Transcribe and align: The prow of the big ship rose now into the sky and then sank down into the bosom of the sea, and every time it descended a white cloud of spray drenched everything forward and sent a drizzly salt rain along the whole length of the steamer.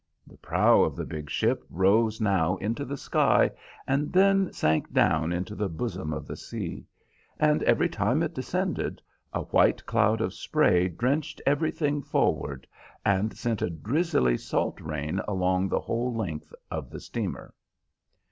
The 0.25 0.37
prow 0.37 0.81
of 0.81 0.95
the 0.95 1.05
big 1.05 1.29
ship 1.29 1.63
rose 1.69 2.19
now 2.19 2.55
into 2.55 2.85
the 2.85 2.97
sky 2.97 3.51
and 3.85 4.11
then 4.11 4.51
sank 4.51 4.91
down 4.91 5.31
into 5.31 5.53
the 5.53 5.69
bosom 5.69 6.11
of 6.11 6.25
the 6.25 6.35
sea, 6.35 6.87
and 7.37 7.61
every 7.61 7.87
time 7.87 8.23
it 8.23 8.33
descended 8.33 8.99
a 9.31 9.43
white 9.43 9.85
cloud 9.85 10.19
of 10.19 10.33
spray 10.33 10.87
drenched 10.87 11.39
everything 11.45 12.01
forward 12.01 12.65
and 13.05 13.37
sent 13.37 13.61
a 13.61 13.69
drizzly 13.69 14.37
salt 14.37 14.81
rain 14.81 15.21
along 15.27 15.69
the 15.69 15.81
whole 15.81 16.11
length 16.11 16.51
of 16.71 16.89
the 16.89 16.99
steamer. 16.99 17.53